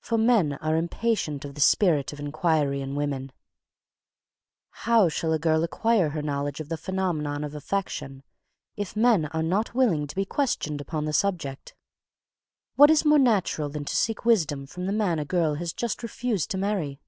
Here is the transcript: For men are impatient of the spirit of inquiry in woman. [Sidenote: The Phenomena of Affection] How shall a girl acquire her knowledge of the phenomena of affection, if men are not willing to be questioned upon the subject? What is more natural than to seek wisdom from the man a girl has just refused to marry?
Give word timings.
For 0.00 0.18
men 0.18 0.54
are 0.54 0.74
impatient 0.74 1.44
of 1.44 1.54
the 1.54 1.60
spirit 1.60 2.12
of 2.12 2.18
inquiry 2.18 2.80
in 2.80 2.96
woman. 2.96 3.30
[Sidenote: 4.74 4.74
The 4.74 4.80
Phenomena 4.80 5.04
of 5.04 5.04
Affection] 5.04 5.04
How 5.04 5.08
shall 5.16 5.32
a 5.32 5.38
girl 5.38 5.62
acquire 5.62 6.08
her 6.08 6.22
knowledge 6.22 6.58
of 6.58 6.68
the 6.68 6.76
phenomena 6.76 7.46
of 7.46 7.54
affection, 7.54 8.22
if 8.76 8.96
men 8.96 9.26
are 9.26 9.42
not 9.44 9.74
willing 9.76 10.08
to 10.08 10.16
be 10.16 10.24
questioned 10.24 10.80
upon 10.80 11.04
the 11.04 11.12
subject? 11.12 11.76
What 12.74 12.90
is 12.90 13.04
more 13.04 13.20
natural 13.20 13.68
than 13.68 13.84
to 13.84 13.94
seek 13.94 14.24
wisdom 14.24 14.66
from 14.66 14.86
the 14.86 14.92
man 14.92 15.20
a 15.20 15.24
girl 15.24 15.54
has 15.54 15.72
just 15.72 16.02
refused 16.02 16.50
to 16.50 16.58
marry? 16.58 16.98